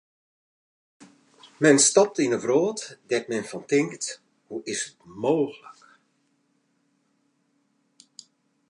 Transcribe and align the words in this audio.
Men 1.63 1.77
stapt 1.87 2.17
yn 2.23 2.35
in 2.37 2.43
wrâld 2.45 2.79
dêr't 3.09 3.29
men 3.29 3.47
fan 3.49 3.63
tinkt: 3.71 4.05
hoe 4.47 4.63
is 4.71 4.81
it 4.87 4.95
mooglik. 5.21 5.79